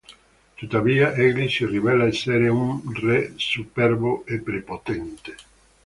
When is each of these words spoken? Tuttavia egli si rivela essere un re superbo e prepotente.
Tuttavia 0.55 1.13
egli 1.13 1.47
si 1.47 1.63
rivela 1.67 2.07
essere 2.07 2.47
un 2.47 2.81
re 2.91 3.33
superbo 3.35 4.25
e 4.25 4.39
prepotente. 4.39 5.35